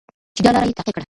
[0.35, 0.99] چې دا لاره یې تعقیب کړه.